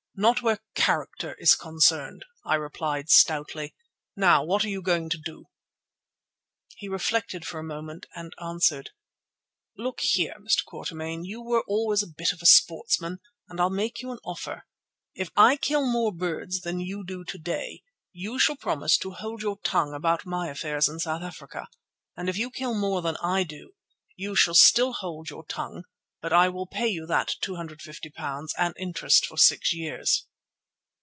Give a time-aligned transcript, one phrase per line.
[0.13, 3.73] "Not where character is concerned," I replied stoutly.
[4.15, 5.45] "Now, what are you going to do?"
[6.75, 8.89] He reflected for a moment, and answered:
[9.77, 10.65] "Look here, Mr.
[10.65, 14.65] Quatermain, you were always a bit of a sportsman, and I'll make you an offer.
[15.15, 17.81] If I kill more birds than you do to day,
[18.11, 21.67] you shall promise to hold your tongue about my affairs in South Africa;
[22.17, 23.71] and if you kill more than I do,
[24.17, 25.85] you shall still hold your tongue,
[26.23, 30.27] but I will pay you that £250 and interest for six years."